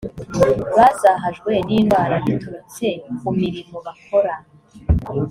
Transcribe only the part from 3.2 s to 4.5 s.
mirimo bakora